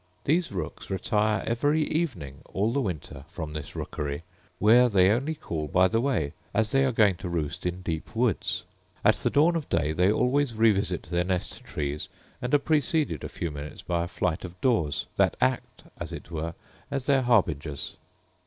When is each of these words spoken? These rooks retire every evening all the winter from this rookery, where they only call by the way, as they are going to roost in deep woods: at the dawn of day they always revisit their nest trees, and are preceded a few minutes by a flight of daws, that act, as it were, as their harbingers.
These 0.23 0.51
rooks 0.51 0.89
retire 0.89 1.43
every 1.45 1.83
evening 1.83 2.41
all 2.45 2.73
the 2.73 2.81
winter 2.81 3.23
from 3.27 3.53
this 3.53 3.75
rookery, 3.75 4.23
where 4.57 4.89
they 4.89 5.11
only 5.11 5.35
call 5.35 5.67
by 5.67 5.87
the 5.87 6.01
way, 6.01 6.33
as 6.55 6.71
they 6.71 6.85
are 6.85 6.91
going 6.91 7.17
to 7.17 7.29
roost 7.29 7.67
in 7.67 7.83
deep 7.83 8.15
woods: 8.15 8.63
at 9.05 9.13
the 9.13 9.29
dawn 9.29 9.55
of 9.55 9.69
day 9.69 9.91
they 9.91 10.11
always 10.11 10.55
revisit 10.55 11.03
their 11.03 11.23
nest 11.23 11.63
trees, 11.63 12.09
and 12.41 12.55
are 12.55 12.57
preceded 12.57 13.23
a 13.23 13.29
few 13.29 13.51
minutes 13.51 13.83
by 13.83 14.03
a 14.03 14.07
flight 14.07 14.43
of 14.43 14.59
daws, 14.59 15.05
that 15.17 15.37
act, 15.39 15.83
as 15.99 16.11
it 16.11 16.31
were, 16.31 16.55
as 16.89 17.05
their 17.05 17.21
harbingers. 17.21 17.95